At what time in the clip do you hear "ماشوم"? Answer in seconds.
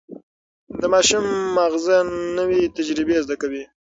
0.93-1.25